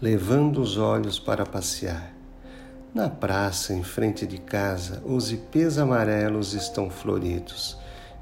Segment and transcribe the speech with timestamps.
[0.00, 2.14] levando os olhos para passear.
[2.94, 7.76] Na praça, em frente de casa, os ipês amarelos estão floridos,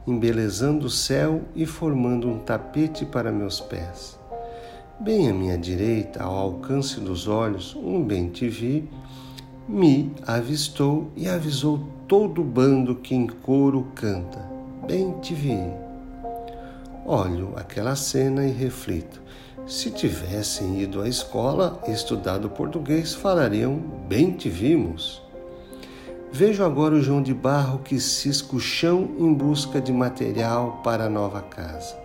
[0.06, 4.18] embelezando o céu e formando um tapete para meus pés.
[5.00, 8.88] Bem à minha direita, ao alcance dos olhos, um bem-te-vi
[9.68, 14.40] me avistou e avisou todo o bando que em coro canta:
[14.86, 15.60] Bem-te-vi.
[17.04, 19.20] Olho aquela cena e reflito:
[19.68, 23.76] se tivessem ido à escola e estudado português, falariam
[24.08, 25.22] bem te vimos.
[26.32, 31.04] Vejo agora o João de Barro que cisca o chão em busca de material para
[31.04, 31.96] a nova casa.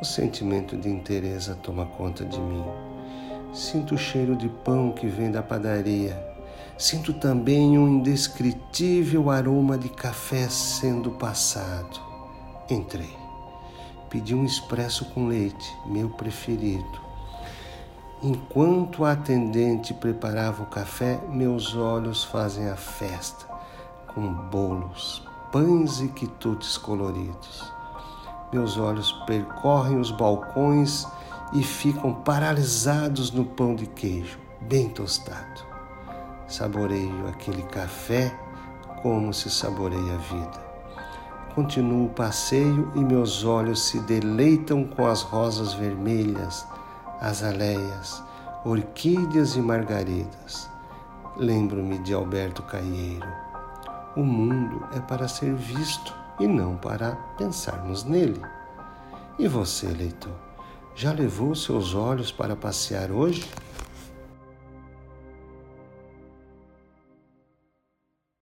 [0.00, 2.64] O sentimento de interesa toma conta de mim.
[3.52, 6.22] Sinto o cheiro de pão que vem da padaria.
[6.76, 12.00] Sinto também um indescritível aroma de café sendo passado.
[12.70, 13.19] Entrei.
[14.10, 17.00] Pedi um expresso com leite, meu preferido.
[18.20, 23.46] Enquanto a atendente preparava o café, meus olhos fazem a festa,
[24.12, 27.72] com bolos, pães e quitutes coloridos.
[28.52, 31.06] Meus olhos percorrem os balcões
[31.52, 35.64] e ficam paralisados no pão de queijo, bem tostado.
[36.48, 38.36] Saboreio aquele café
[39.02, 40.69] como se saboreia a vida.
[41.54, 46.64] Continuo o passeio e meus olhos se deleitam com as rosas vermelhas,
[47.20, 48.22] azaleias,
[48.64, 50.70] orquídeas e margaridas.
[51.36, 53.26] Lembro-me de Alberto Caieiro.
[54.16, 58.40] O mundo é para ser visto e não para pensarmos nele.
[59.36, 60.36] E você, leitor,
[60.94, 63.50] já levou seus olhos para passear hoje?